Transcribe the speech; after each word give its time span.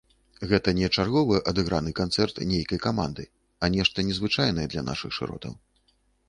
Гэта 0.51 0.69
не 0.77 0.87
чарговы 1.01 1.35
адыграны 1.51 1.93
канцэрт 1.99 2.41
нейкай 2.53 2.79
каманды, 2.87 3.27
а 3.63 3.69
нешта 3.77 4.07
незвычайнае 4.09 4.67
для 4.73 4.83
нашых 4.91 5.15
шыротаў. 5.21 5.53